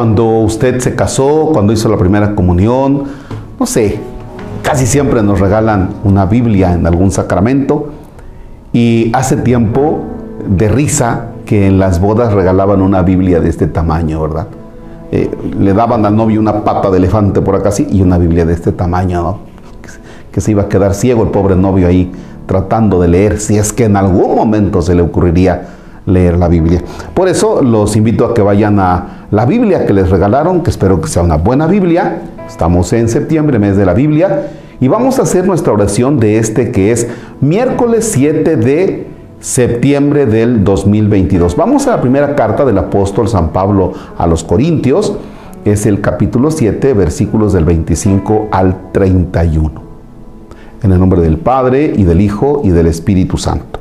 cuando 0.00 0.24
usted 0.38 0.80
se 0.80 0.94
casó, 0.94 1.50
cuando 1.52 1.74
hizo 1.74 1.86
la 1.90 1.98
primera 1.98 2.34
comunión, 2.34 3.02
no 3.58 3.66
sé, 3.66 4.00
casi 4.62 4.86
siempre 4.86 5.22
nos 5.22 5.38
regalan 5.40 5.90
una 6.04 6.24
Biblia 6.24 6.72
en 6.72 6.86
algún 6.86 7.10
sacramento 7.10 7.90
y 8.72 9.10
hace 9.12 9.36
tiempo 9.36 10.00
de 10.48 10.70
risa 10.70 11.26
que 11.44 11.66
en 11.66 11.78
las 11.78 12.00
bodas 12.00 12.32
regalaban 12.32 12.80
una 12.80 13.02
Biblia 13.02 13.40
de 13.40 13.50
este 13.50 13.66
tamaño, 13.66 14.22
¿verdad? 14.22 14.46
Eh, 15.12 15.30
le 15.58 15.74
daban 15.74 16.06
al 16.06 16.16
novio 16.16 16.40
una 16.40 16.64
pata 16.64 16.90
de 16.90 16.96
elefante 16.96 17.42
por 17.42 17.54
acá 17.54 17.68
así 17.68 17.86
y 17.90 18.00
una 18.00 18.16
Biblia 18.16 18.46
de 18.46 18.54
este 18.54 18.72
tamaño, 18.72 19.22
¿no? 19.22 19.38
Que 20.32 20.40
se 20.40 20.52
iba 20.52 20.62
a 20.62 20.68
quedar 20.70 20.94
ciego 20.94 21.24
el 21.24 21.28
pobre 21.28 21.56
novio 21.56 21.86
ahí 21.86 22.10
tratando 22.46 23.02
de 23.02 23.08
leer, 23.08 23.38
si 23.38 23.58
es 23.58 23.70
que 23.70 23.84
en 23.84 23.96
algún 23.96 24.34
momento 24.34 24.80
se 24.80 24.94
le 24.94 25.02
ocurriría 25.02 25.68
leer 26.06 26.38
la 26.38 26.48
Biblia. 26.48 26.82
Por 27.14 27.28
eso 27.28 27.62
los 27.62 27.96
invito 27.96 28.24
a 28.24 28.34
que 28.34 28.42
vayan 28.42 28.78
a 28.80 29.26
la 29.30 29.46
Biblia 29.46 29.86
que 29.86 29.92
les 29.92 30.10
regalaron, 30.10 30.62
que 30.62 30.70
espero 30.70 31.00
que 31.00 31.08
sea 31.08 31.22
una 31.22 31.36
buena 31.36 31.66
Biblia. 31.66 32.22
Estamos 32.46 32.92
en 32.92 33.08
septiembre, 33.08 33.58
mes 33.58 33.76
de 33.76 33.86
la 33.86 33.94
Biblia, 33.94 34.48
y 34.80 34.88
vamos 34.88 35.18
a 35.18 35.22
hacer 35.22 35.46
nuestra 35.46 35.72
oración 35.72 36.18
de 36.18 36.38
este 36.38 36.72
que 36.72 36.90
es 36.90 37.06
miércoles 37.40 38.10
7 38.12 38.56
de 38.56 39.06
septiembre 39.40 40.26
del 40.26 40.64
2022. 40.64 41.56
Vamos 41.56 41.86
a 41.86 41.92
la 41.92 42.00
primera 42.00 42.34
carta 42.34 42.64
del 42.64 42.78
apóstol 42.78 43.28
San 43.28 43.50
Pablo 43.50 43.92
a 44.18 44.26
los 44.26 44.44
Corintios, 44.44 45.14
es 45.64 45.84
el 45.86 46.00
capítulo 46.00 46.50
7, 46.50 46.94
versículos 46.94 47.52
del 47.52 47.64
25 47.64 48.48
al 48.50 48.92
31. 48.92 49.70
En 50.82 50.92
el 50.92 50.98
nombre 50.98 51.20
del 51.20 51.36
Padre 51.36 51.92
y 51.94 52.04
del 52.04 52.20
Hijo 52.20 52.62
y 52.64 52.70
del 52.70 52.86
Espíritu 52.86 53.36
Santo. 53.36 53.79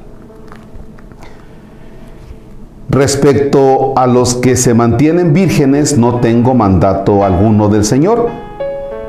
Respecto 2.89 3.93
a 3.95 4.07
los 4.07 4.33
que 4.33 4.55
se 4.55 4.73
mantienen 4.73 5.31
vírgenes, 5.31 5.95
no 5.95 6.21
tengo 6.21 6.55
mandato 6.55 7.23
alguno 7.23 7.69
del 7.69 7.85
Señor, 7.85 8.29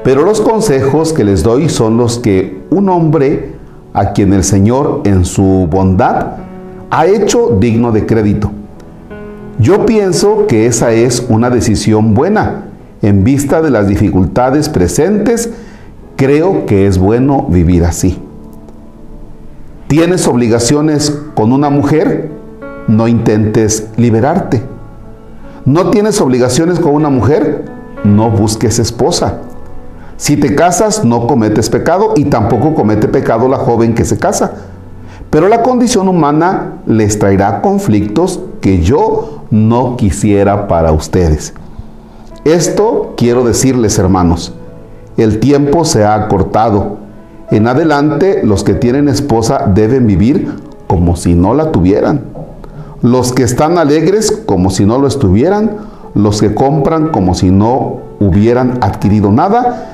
pero 0.05 0.23
los 0.23 0.43
consejos 0.43 1.15
que 1.15 1.25
les 1.25 1.43
doy 1.43 1.71
son 1.71 1.97
los 1.97 2.19
que 2.19 2.61
un 2.69 2.91
hombre 2.91 3.55
a 3.95 4.13
quien 4.13 4.35
el 4.35 4.45
Señor 4.45 5.01
en 5.05 5.25
su 5.25 5.67
bondad 5.71 6.27
ha 6.91 7.07
hecho 7.07 7.57
digno 7.59 7.91
de 7.91 8.05
crédito. 8.05 8.51
Yo 9.59 9.87
pienso 9.87 10.47
que 10.47 10.67
esa 10.67 10.93
es 10.93 11.25
una 11.31 11.49
decisión 11.49 12.13
buena. 12.13 12.67
En 13.01 13.25
vista 13.25 13.63
de 13.63 13.71
las 13.71 13.89
dificultades 13.89 14.69
presentes, 14.69 15.49
creo 16.17 16.67
que 16.67 16.87
es 16.87 16.99
bueno 16.99 17.47
vivir 17.49 17.85
así. 17.85 18.19
¿Tienes 19.89 20.29
obligaciones 20.29 21.19
con 21.35 21.53
una 21.53 21.71
mujer? 21.71 22.40
No 22.91 23.07
intentes 23.07 23.87
liberarte. 23.97 24.65
¿No 25.65 25.91
tienes 25.91 26.21
obligaciones 26.21 26.81
con 26.81 26.93
una 26.93 27.09
mujer? 27.09 27.71
No 28.03 28.33
busques 28.33 28.81
esposa. 28.81 29.39
Si 30.17 30.37
te 30.37 30.57
casas, 30.57 31.05
no 31.05 31.29
cometes 31.29 31.71
pecado 31.71 32.15
y 32.17 32.25
tampoco 32.25 32.75
comete 32.75 33.07
pecado 33.07 33.47
la 33.47 33.59
joven 33.59 33.95
que 33.95 34.05
se 34.05 34.19
casa. 34.19 34.55
Pero 35.31 35.47
la 35.47 35.63
condición 35.63 36.09
humana 36.09 36.79
les 36.85 37.17
traerá 37.17 37.63
conflictos 37.63 38.41
que 38.61 38.83
yo 38.83 39.45
no 39.53 39.97
quisiera 39.97 40.67
para 40.67 40.91
ustedes. 40.91 41.55
Esto 42.45 43.15
quiero 43.17 43.45
decirles, 43.45 44.01
hermanos, 44.01 44.53
el 45.17 45.39
tiempo 45.39 45.85
se 45.85 46.03
ha 46.03 46.15
acortado. 46.15 46.97
En 47.53 47.69
adelante, 47.69 48.41
los 48.43 48.65
que 48.65 48.75
tienen 48.75 49.09
esposa 49.09 49.71
deben 49.73 50.09
vivir 50.09 50.57
como 50.89 51.15
si 51.15 51.35
no 51.35 51.55
la 51.55 51.71
tuvieran. 51.71 52.40
Los 53.03 53.33
que 53.33 53.43
están 53.43 53.79
alegres 53.79 54.43
como 54.47 54.71
si 54.71 54.85
no 54.85 54.99
lo 54.99 55.07
estuvieran. 55.07 55.79
Los 56.15 56.41
que 56.41 56.55
compran 56.55 57.09
como 57.09 57.35
si 57.35 57.51
no 57.51 58.01
hubieran 58.19 58.79
adquirido 58.83 59.33
nada 59.33 59.91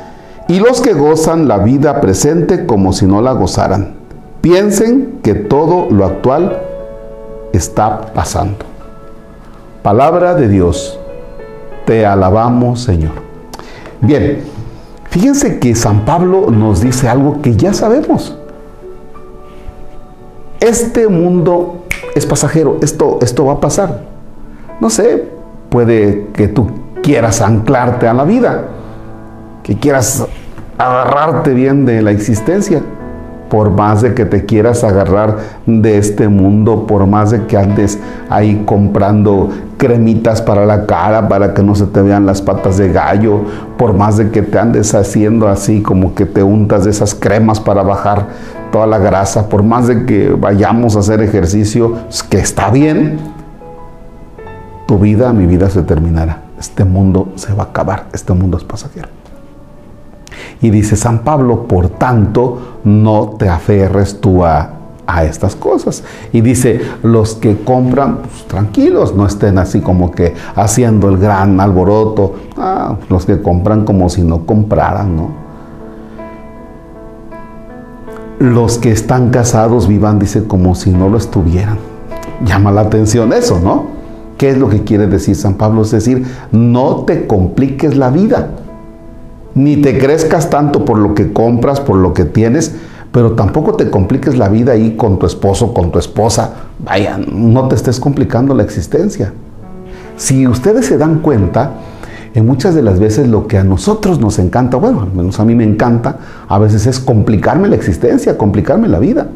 y 0.48 0.60
los 0.60 0.80
que 0.80 0.92
gozan 0.92 1.48
la 1.48 1.58
vida 1.58 2.00
presente 2.00 2.66
como 2.66 2.92
si 2.92 3.06
no 3.06 3.20
la 3.20 3.32
gozaran. 3.32 3.94
Piensen 4.40 5.18
que 5.22 5.34
todo 5.34 5.88
lo 5.90 6.04
actual 6.04 6.62
está 7.52 8.12
pasando. 8.12 8.64
Palabra 9.82 10.34
de 10.34 10.48
Dios, 10.48 10.98
te 11.84 12.06
alabamos 12.06 12.82
Señor. 12.82 13.12
Bien, 14.00 14.44
fíjense 15.10 15.58
que 15.58 15.74
San 15.74 16.04
Pablo 16.04 16.50
nos 16.50 16.80
dice 16.80 17.08
algo 17.08 17.40
que 17.42 17.56
ya 17.56 17.72
sabemos. 17.72 18.36
Este 20.60 21.08
mundo 21.08 21.85
es 22.16 22.26
pasajero, 22.26 22.78
esto, 22.82 23.18
esto 23.22 23.46
va 23.46 23.54
a 23.54 23.60
pasar. 23.60 24.00
No 24.80 24.90
sé, 24.90 25.28
puede 25.68 26.26
que 26.32 26.48
tú 26.48 26.68
quieras 27.02 27.40
anclarte 27.40 28.08
a 28.08 28.14
la 28.14 28.24
vida 28.24 28.64
que 29.66 29.76
quieras 29.76 30.24
agarrarte 30.78 31.52
bien 31.52 31.86
de 31.86 32.00
la 32.00 32.12
existencia, 32.12 32.82
por 33.48 33.70
más 33.70 34.00
de 34.00 34.14
que 34.14 34.24
te 34.24 34.44
quieras 34.44 34.84
agarrar 34.84 35.38
de 35.66 35.98
este 35.98 36.28
mundo, 36.28 36.86
por 36.86 37.04
más 37.08 37.32
de 37.32 37.46
que 37.46 37.56
andes 37.56 37.98
ahí 38.30 38.62
comprando 38.64 39.50
cremitas 39.76 40.40
para 40.40 40.66
la 40.66 40.86
cara 40.86 41.28
para 41.28 41.52
que 41.52 41.64
no 41.64 41.74
se 41.74 41.86
te 41.86 42.00
vean 42.00 42.26
las 42.26 42.42
patas 42.42 42.76
de 42.76 42.92
gallo, 42.92 43.40
por 43.76 43.92
más 43.92 44.18
de 44.18 44.30
que 44.30 44.42
te 44.42 44.56
andes 44.56 44.94
haciendo 44.94 45.48
así 45.48 45.82
como 45.82 46.14
que 46.14 46.26
te 46.26 46.44
untas 46.44 46.84
de 46.84 46.90
esas 46.90 47.16
cremas 47.16 47.58
para 47.58 47.82
bajar 47.82 48.26
toda 48.70 48.86
la 48.86 48.98
grasa, 48.98 49.48
por 49.48 49.62
más 49.62 49.86
de 49.86 50.06
que 50.06 50.30
vayamos 50.30 50.96
a 50.96 51.00
hacer 51.00 51.20
ejercicio, 51.22 51.96
que 52.28 52.38
está 52.38 52.70
bien, 52.70 53.18
tu 54.86 54.98
vida, 54.98 55.32
mi 55.32 55.46
vida 55.46 55.68
se 55.68 55.82
terminará. 55.82 56.42
Este 56.58 56.84
mundo 56.84 57.32
se 57.34 57.52
va 57.52 57.64
a 57.64 57.66
acabar, 57.66 58.06
este 58.12 58.32
mundo 58.32 58.56
es 58.56 58.64
pasajero. 58.64 59.08
Y 60.62 60.70
dice 60.70 60.96
San 60.96 61.20
Pablo, 61.20 61.66
por 61.66 61.88
tanto, 61.90 62.80
no 62.84 63.34
te 63.38 63.48
aferres 63.48 64.20
tú 64.20 64.44
a, 64.44 64.72
estas 65.22 65.54
cosas. 65.54 66.02
Y 66.32 66.40
dice, 66.40 66.80
los 67.04 67.36
que 67.36 67.62
compran, 67.62 68.18
pues, 68.22 68.44
tranquilos, 68.48 69.14
no 69.14 69.24
estén 69.24 69.56
así 69.56 69.80
como 69.80 70.10
que 70.10 70.34
haciendo 70.56 71.08
el 71.08 71.18
gran 71.18 71.60
alboroto. 71.60 72.34
Ah, 72.56 72.96
los 73.08 73.24
que 73.24 73.40
compran 73.40 73.84
como 73.84 74.08
si 74.08 74.22
no 74.22 74.44
compraran, 74.44 75.14
¿no? 75.14 75.45
Los 78.38 78.78
que 78.78 78.92
están 78.92 79.30
casados 79.30 79.88
vivan, 79.88 80.18
dice, 80.18 80.44
como 80.44 80.74
si 80.74 80.90
no 80.90 81.08
lo 81.08 81.16
estuvieran. 81.16 81.78
Llama 82.44 82.70
la 82.70 82.82
atención 82.82 83.32
eso, 83.32 83.60
¿no? 83.60 83.86
¿Qué 84.36 84.50
es 84.50 84.58
lo 84.58 84.68
que 84.68 84.84
quiere 84.84 85.06
decir 85.06 85.34
San 85.34 85.54
Pablo? 85.54 85.82
Es 85.82 85.90
decir, 85.90 86.26
no 86.52 87.04
te 87.06 87.26
compliques 87.26 87.96
la 87.96 88.10
vida 88.10 88.50
ni 89.56 89.78
te 89.78 89.98
crezcas 89.98 90.50
tanto 90.50 90.84
por 90.84 90.98
lo 90.98 91.14
que 91.14 91.32
compras, 91.32 91.80
por 91.80 91.96
lo 91.96 92.12
que 92.12 92.26
tienes, 92.26 92.74
pero 93.10 93.32
tampoco 93.32 93.72
te 93.72 93.88
compliques 93.88 94.36
la 94.36 94.50
vida 94.50 94.72
ahí 94.72 94.96
con 94.96 95.18
tu 95.18 95.24
esposo, 95.24 95.72
con 95.72 95.90
tu 95.90 95.98
esposa. 95.98 96.52
Vaya, 96.78 97.18
no 97.32 97.66
te 97.66 97.74
estés 97.74 97.98
complicando 97.98 98.54
la 98.54 98.62
existencia. 98.62 99.32
Si 100.18 100.46
ustedes 100.46 100.84
se 100.84 100.98
dan 100.98 101.20
cuenta, 101.20 101.70
en 102.36 102.46
muchas 102.46 102.74
de 102.74 102.82
las 102.82 103.00
veces 103.00 103.28
lo 103.28 103.46
que 103.46 103.58
a 103.58 103.64
nosotros 103.64 104.20
nos 104.20 104.38
encanta, 104.38 104.76
bueno, 104.76 105.00
al 105.00 105.12
menos 105.12 105.40
a 105.40 105.44
mí 105.44 105.54
me 105.54 105.64
encanta, 105.64 106.18
a 106.46 106.58
veces 106.58 106.86
es 106.86 107.00
complicarme 107.00 107.66
la 107.66 107.76
existencia, 107.76 108.36
complicarme 108.36 108.88
la 108.88 108.98
vida. 108.98 109.26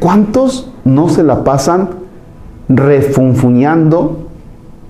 ¿Cuántos 0.00 0.70
no 0.84 1.08
se 1.08 1.22
la 1.22 1.44
pasan 1.44 1.88
refunfuñando, 2.68 4.28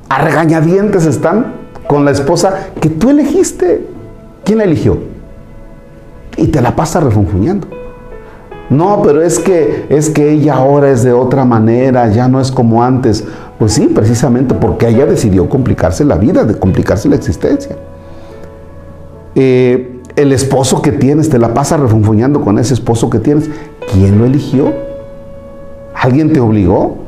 a 0.08 0.18
regañadientes 0.22 1.06
están 1.06 1.46
con 1.86 2.04
la 2.04 2.10
esposa 2.10 2.68
que 2.80 2.88
tú 2.88 3.10
elegiste. 3.10 3.86
¿Quién 4.44 4.58
la 4.58 4.64
eligió? 4.64 4.98
Y 6.36 6.48
te 6.48 6.60
la 6.60 6.76
pasa 6.76 7.00
refunfuñando. 7.00 7.68
No, 8.70 9.02
pero 9.02 9.22
es 9.22 9.38
que 9.38 9.86
es 9.90 10.08
que 10.08 10.32
ella 10.32 10.54
ahora 10.54 10.90
es 10.90 11.02
de 11.02 11.12
otra 11.12 11.44
manera, 11.44 12.08
ya 12.08 12.28
no 12.28 12.40
es 12.40 12.50
como 12.50 12.82
antes. 12.82 13.24
Pues 13.58 13.72
sí, 13.72 13.86
precisamente 13.86 14.54
porque 14.54 14.88
ella 14.88 15.06
decidió 15.06 15.48
complicarse 15.48 16.04
la 16.04 16.16
vida, 16.16 16.44
de 16.44 16.58
complicarse 16.58 17.08
la 17.08 17.16
existencia. 17.16 17.76
Eh, 19.34 20.00
el 20.16 20.32
esposo 20.32 20.82
que 20.82 20.92
tienes, 20.92 21.28
te 21.28 21.38
la 21.38 21.54
pasa 21.54 21.76
refunfuñando 21.76 22.40
con 22.40 22.58
ese 22.58 22.74
esposo 22.74 23.10
que 23.10 23.18
tienes. 23.18 23.50
¿Quién 23.92 24.18
lo 24.18 24.24
eligió? 24.24 24.72
¿Alguien 25.94 26.32
te 26.32 26.40
obligó? 26.40 26.98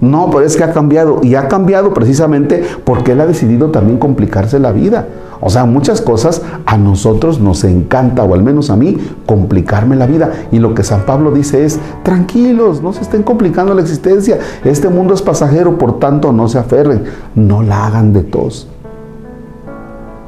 No, 0.00 0.30
pero 0.30 0.44
es 0.44 0.56
que 0.56 0.64
ha 0.64 0.72
cambiado. 0.72 1.20
Y 1.22 1.34
ha 1.34 1.48
cambiado 1.48 1.92
precisamente 1.92 2.64
porque 2.84 3.12
él 3.12 3.20
ha 3.20 3.26
decidido 3.26 3.70
también 3.70 3.98
complicarse 3.98 4.58
la 4.58 4.72
vida. 4.72 5.06
O 5.40 5.50
sea, 5.50 5.64
muchas 5.64 6.00
cosas 6.00 6.42
a 6.64 6.76
nosotros 6.78 7.40
nos 7.40 7.64
encanta, 7.64 8.22
o 8.22 8.34
al 8.34 8.42
menos 8.42 8.70
a 8.70 8.76
mí, 8.76 8.96
complicarme 9.26 9.96
la 9.96 10.06
vida. 10.06 10.32
Y 10.52 10.58
lo 10.58 10.74
que 10.74 10.82
San 10.82 11.02
Pablo 11.02 11.30
dice 11.30 11.64
es, 11.64 11.78
tranquilos, 12.02 12.82
no 12.82 12.92
se 12.92 13.02
estén 13.02 13.22
complicando 13.22 13.74
la 13.74 13.82
existencia. 13.82 14.38
Este 14.64 14.88
mundo 14.88 15.14
es 15.14 15.22
pasajero, 15.22 15.78
por 15.78 15.98
tanto 15.98 16.32
no 16.32 16.48
se 16.48 16.58
aferren. 16.58 17.04
No 17.34 17.62
la 17.62 17.86
hagan 17.86 18.12
de 18.12 18.22
tos. 18.22 18.68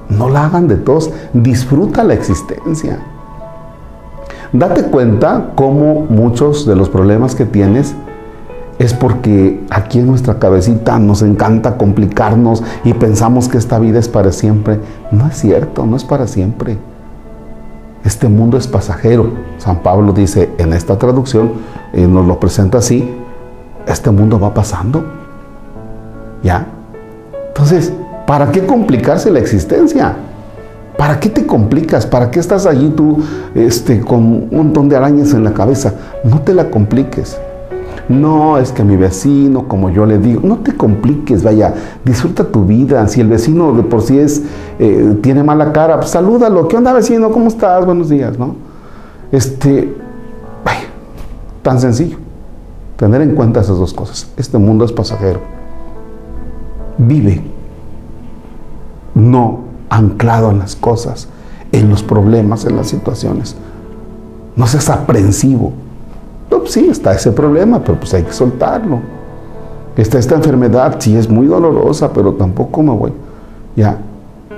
No 0.09 0.29
la 0.29 0.47
hagan 0.47 0.69
de 0.69 0.77
tos. 0.77 1.11
Disfruta 1.33 2.05
la 2.05 2.15
existencia. 2.15 2.99
Date 4.53 4.85
cuenta 4.85 5.51
cómo 5.55 6.07
muchos 6.09 6.67
de 6.67 6.75
los 6.75 6.89
problemas 6.89 7.35
que 7.35 7.45
tienes 7.45 7.95
es 8.79 8.95
porque 8.95 9.61
aquí 9.71 9.99
en 9.99 10.07
nuestra 10.07 10.39
cabecita 10.39 10.99
nos 10.99 11.23
encanta 11.23 11.77
complicarnos 11.77 12.63
y 12.85 12.93
pensamos 12.95 13.49
que 13.49 13.59
esta 13.59 13.79
vida 13.79 13.99
es 13.99 14.09
para 14.09 14.31
siempre. 14.31 14.79
No 15.11 15.27
es 15.27 15.37
cierto, 15.37 15.85
no 15.85 15.97
es 15.97 16.05
para 16.05 16.29
siempre. 16.29 16.79
Este 18.05 18.29
mundo 18.29 18.57
es 18.57 18.69
pasajero. 18.69 19.33
San 19.59 19.83
Pablo 19.83 20.13
dice 20.13 20.51
en 20.59 20.73
esta 20.73 20.97
traducción, 20.97 21.53
y 21.93 22.03
nos 22.03 22.27
lo 22.27 22.39
presenta 22.39 22.79
así, 22.79 23.11
este 23.87 24.11
mundo 24.11 24.39
va 24.39 24.55
pasando. 24.55 25.05
¿Ya? 26.45 26.67
Entonces, 27.49 27.93
¿para 28.27 28.53
qué 28.53 28.65
complicarse 28.65 29.31
la 29.33 29.41
existencia? 29.41 30.15
¿Para 30.97 31.19
qué 31.19 31.29
te 31.29 31.47
complicas? 31.47 32.07
¿Para 32.07 32.31
qué 32.31 32.39
estás 32.39 32.67
allí 32.67 32.91
tú 32.91 33.19
este, 33.57 34.01
con 34.01 34.21
un 34.21 34.49
montón 34.53 34.89
de 34.89 34.97
arañas 34.97 35.33
en 35.33 35.43
la 35.43 35.53
cabeza? 35.53 35.95
No 36.23 36.41
te 36.43 36.55
la 36.55 36.71
compliques. 36.71 37.37
No, 38.09 38.57
es 38.57 38.73
que 38.73 38.85
mi 38.85 38.97
vecino, 38.97 39.69
como 39.69 39.91
yo 39.91 40.07
le 40.07 40.19
digo, 40.19 40.41
no 40.43 40.59
te 40.59 40.75
compliques, 40.75 41.43
vaya, 41.43 41.75
disfruta 42.05 42.45
tu 42.45 42.65
vida. 42.65 43.07
Si 43.07 43.21
el 43.21 43.29
vecino 43.29 43.73
de 43.73 43.83
por 43.83 44.01
sí 44.01 44.19
es, 44.19 44.43
eh, 44.79 45.19
tiene 45.23 45.43
mala 45.43 45.73
cara, 45.73 45.99
pues 45.99 46.11
salúdalo. 46.11 46.69
¿Qué 46.69 46.77
onda 46.77 46.95
vecino? 46.95 47.31
¿Cómo 47.31 47.49
estás? 47.49 47.85
Buenos 47.85 48.09
días, 48.09 48.39
¿no? 48.39 48.57
Este, 49.31 49.95
vaya, 50.65 50.87
tan 51.63 51.81
sencillo. 51.81 52.17
Tener 52.97 53.21
en 53.21 53.35
cuenta 53.35 53.61
esas 53.61 53.77
dos 53.77 53.93
cosas. 53.93 54.31
Este 54.39 54.57
mundo 54.57 54.87
es 54.87 54.93
pasajero. 54.93 55.41
Vive, 56.97 57.43
no 59.15 59.61
anclado 59.91 60.51
en 60.51 60.61
las 60.61 60.77
cosas, 60.77 61.29
en 61.73 61.91
los 61.91 62.03
problemas, 62.03 62.65
en 62.65 62.75
las 62.75 62.89
situaciones. 62.89 63.55
No 64.57 64.67
seas 64.67 64.89
aprensivo 64.89 65.75
pues 66.49 66.73
sí, 66.73 66.89
está 66.89 67.13
ese 67.13 67.33
problema, 67.33 67.81
pero 67.81 68.01
pues 68.01 68.15
hay 68.15 68.23
que 68.23 68.33
soltarlo. 68.33 69.01
Está 69.97 70.19
esta 70.19 70.37
enfermedad, 70.37 70.97
sí 70.99 71.17
es 71.17 71.29
muy 71.29 71.47
dolorosa, 71.47 72.13
pero 72.13 72.35
tampoco 72.35 72.83
me 72.83 72.93
voy. 72.93 73.13
Ya. 73.77 73.99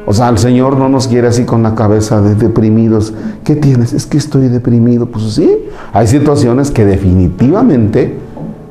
O 0.06 0.12
sea, 0.12 0.28
el 0.28 0.38
Señor 0.38 0.76
no 0.76 0.88
nos 0.88 1.08
quiere 1.08 1.28
así 1.28 1.44
con 1.44 1.62
la 1.62 1.74
cabeza 1.74 2.20
de 2.20 2.34
deprimidos. 2.34 3.12
¿Qué 3.44 3.56
tienes? 3.56 3.92
Es 3.92 4.06
que 4.06 4.18
estoy 4.18 4.48
deprimido. 4.48 5.06
Pues 5.06 5.32
sí, 5.32 5.50
hay 5.92 6.06
situaciones 6.06 6.70
que 6.70 6.84
definitivamente 6.84 8.18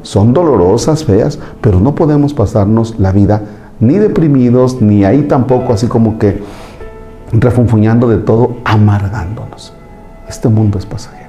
son 0.02 0.34
dolorosas, 0.34 1.04
feas, 1.04 1.40
pero 1.62 1.80
no 1.80 1.96
podemos 1.96 2.34
pasarnos 2.34 3.00
la 3.00 3.12
vida 3.12 3.42
ni 3.80 3.98
deprimidos, 3.98 4.82
ni 4.82 5.06
ahí 5.06 5.24
tampoco 5.24 5.74
así 5.74 5.88
como 5.88 6.20
que 6.20 6.42
refunfuñando 7.32 8.08
de 8.08 8.18
todo, 8.18 8.58
amargándonos. 8.66 9.74
Este 10.28 10.50
mundo 10.50 10.78
es 10.78 10.86
pasajero. 10.86 11.29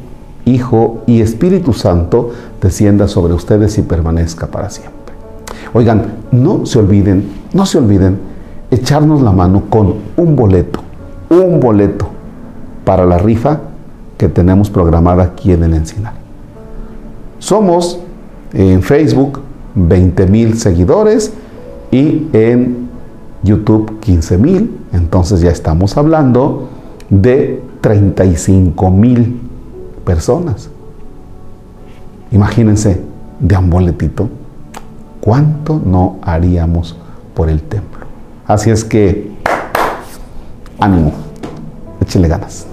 Hijo 0.45 1.03
y 1.05 1.21
Espíritu 1.21 1.73
Santo 1.73 2.31
descienda 2.61 3.07
sobre 3.07 3.33
ustedes 3.33 3.77
y 3.77 3.81
permanezca 3.81 4.47
para 4.47 4.69
siempre. 4.69 5.13
Oigan, 5.73 6.05
no 6.31 6.65
se 6.65 6.79
olviden, 6.79 7.25
no 7.53 7.65
se 7.65 7.77
olviden 7.77 8.19
echarnos 8.71 9.21
la 9.21 9.31
mano 9.31 9.63
con 9.69 9.95
un 10.17 10.35
boleto, 10.35 10.79
un 11.29 11.59
boleto 11.59 12.07
para 12.83 13.05
la 13.05 13.17
rifa 13.17 13.59
que 14.17 14.27
tenemos 14.27 14.69
programada 14.69 15.23
aquí 15.23 15.51
en 15.51 15.63
el 15.63 15.73
Encinar. 15.73 16.13
Somos 17.39 17.99
en 18.53 18.81
Facebook 18.81 19.39
20 19.75 20.27
mil 20.27 20.57
seguidores 20.57 21.33
y 21.91 22.27
en 22.33 22.89
YouTube 23.43 23.99
15 23.99 24.37
mil, 24.37 24.77
entonces 24.93 25.41
ya 25.41 25.51
estamos 25.51 25.97
hablando 25.97 26.69
de 27.09 27.61
35 27.81 28.91
mil 28.91 29.50
personas. 30.05 30.69
Imagínense, 32.31 33.01
de 33.39 33.57
un 33.57 33.69
boletito, 33.69 34.29
¿cuánto 35.19 35.81
no 35.83 36.17
haríamos 36.21 36.95
por 37.33 37.49
el 37.49 37.61
templo? 37.61 38.05
Así 38.45 38.69
es 38.69 38.83
que, 38.83 39.31
ánimo, 40.79 41.11
échele 42.01 42.27
ganas. 42.27 42.67